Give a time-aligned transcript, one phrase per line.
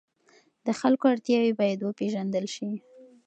[0.65, 2.69] د خلکو اړتیاوې باید وپېژندل سي.